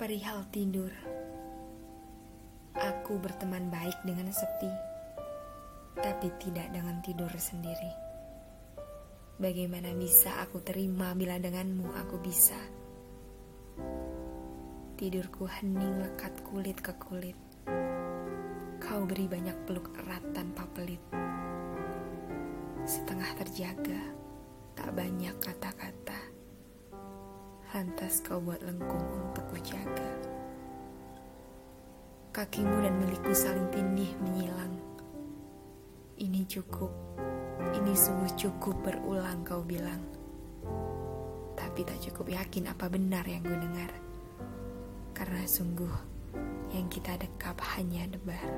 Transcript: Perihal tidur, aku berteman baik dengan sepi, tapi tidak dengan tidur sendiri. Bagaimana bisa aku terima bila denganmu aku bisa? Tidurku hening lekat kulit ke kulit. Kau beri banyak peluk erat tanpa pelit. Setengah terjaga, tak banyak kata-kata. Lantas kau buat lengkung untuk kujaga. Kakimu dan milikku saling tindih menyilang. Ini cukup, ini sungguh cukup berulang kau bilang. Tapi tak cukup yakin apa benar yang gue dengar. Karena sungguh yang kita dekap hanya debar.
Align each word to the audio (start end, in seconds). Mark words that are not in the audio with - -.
Perihal 0.00 0.48
tidur, 0.48 0.88
aku 2.72 3.20
berteman 3.20 3.68
baik 3.68 4.00
dengan 4.00 4.32
sepi, 4.32 4.72
tapi 5.92 6.32
tidak 6.40 6.72
dengan 6.72 7.04
tidur 7.04 7.28
sendiri. 7.36 7.92
Bagaimana 9.36 9.92
bisa 9.92 10.40
aku 10.40 10.64
terima 10.64 11.12
bila 11.12 11.36
denganmu 11.36 11.92
aku 11.92 12.16
bisa? 12.16 12.56
Tidurku 14.96 15.44
hening 15.44 16.00
lekat 16.00 16.32
kulit 16.48 16.80
ke 16.80 16.96
kulit. 16.96 17.36
Kau 18.80 19.04
beri 19.04 19.28
banyak 19.28 19.68
peluk 19.68 19.92
erat 20.00 20.24
tanpa 20.32 20.64
pelit. 20.72 21.04
Setengah 22.88 23.36
terjaga, 23.36 24.00
tak 24.72 24.96
banyak 24.96 25.36
kata-kata. 25.44 25.89
Lantas 27.70 28.18
kau 28.26 28.42
buat 28.42 28.58
lengkung 28.66 29.30
untuk 29.30 29.46
kujaga. 29.54 30.10
Kakimu 32.34 32.82
dan 32.82 32.98
milikku 32.98 33.30
saling 33.30 33.70
tindih 33.70 34.10
menyilang. 34.18 34.74
Ini 36.18 36.50
cukup, 36.50 36.90
ini 37.78 37.94
sungguh 37.94 38.34
cukup 38.34 38.74
berulang 38.82 39.46
kau 39.46 39.62
bilang. 39.62 40.02
Tapi 41.54 41.86
tak 41.86 42.02
cukup 42.10 42.42
yakin 42.42 42.74
apa 42.74 42.90
benar 42.90 43.22
yang 43.30 43.46
gue 43.46 43.54
dengar. 43.54 43.94
Karena 45.14 45.46
sungguh 45.46 45.94
yang 46.74 46.90
kita 46.90 47.22
dekap 47.22 47.62
hanya 47.78 48.02
debar. 48.10 48.50